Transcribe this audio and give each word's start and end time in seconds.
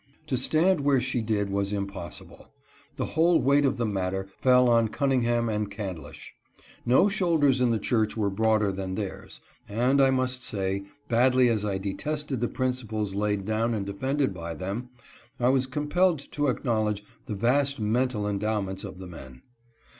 To 0.25 0.35
stand 0.35 0.79
where 0.81 0.99
she 0.99 1.21
did 1.21 1.51
was 1.51 1.71
impossible. 1.71 2.47
The 2.95 3.05
whole 3.05 3.39
weight 3.39 3.65
of 3.65 3.77
the 3.77 3.85
matter 3.85 4.27
fell 4.35 4.67
on 4.67 4.87
Cunningham 4.87 5.47
and 5.47 5.69
Candlish. 5.69 6.33
No 6.87 7.07
shoulders 7.07 7.61
in 7.61 7.69
the 7.69 7.77
church 7.77 8.17
were 8.17 8.31
broader 8.31 8.71
than 8.71 8.95
theirs; 8.95 9.41
and 9.69 10.01
I 10.01 10.09
must 10.09 10.41
say, 10.41 10.85
badly 11.07 11.49
as 11.49 11.63
I 11.63 11.77
detested 11.77 12.39
the 12.39 12.47
principles 12.47 13.13
laid 13.13 13.45
down 13.45 13.75
and 13.75 13.85
defended 13.85 14.33
by 14.33 14.55
them, 14.55 14.89
I 15.39 15.49
was 15.49 15.67
compelled 15.67 16.17
to 16.31 16.47
acknowledge 16.47 17.03
the 17.27 17.35
vast 17.35 17.79
mental 17.79 18.27
endow 18.27 18.59
ments 18.61 18.83
of 18.83 18.97
the 18.97 19.05
men. 19.07 19.43